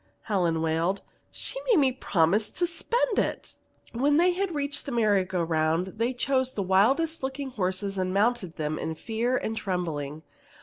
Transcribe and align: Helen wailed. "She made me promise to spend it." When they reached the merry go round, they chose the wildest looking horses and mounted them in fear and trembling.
Helen 0.21 0.63
wailed. 0.63 1.03
"She 1.29 1.59
made 1.69 1.77
me 1.77 1.91
promise 1.91 2.49
to 2.49 2.65
spend 2.65 3.19
it." 3.19 3.53
When 3.91 4.17
they 4.17 4.33
reached 4.47 4.87
the 4.87 4.91
merry 4.91 5.23
go 5.25 5.43
round, 5.43 5.99
they 5.99 6.11
chose 6.11 6.53
the 6.55 6.63
wildest 6.63 7.21
looking 7.21 7.51
horses 7.51 7.99
and 7.99 8.11
mounted 8.11 8.55
them 8.55 8.79
in 8.79 8.95
fear 8.95 9.37
and 9.37 9.55
trembling. 9.55 10.23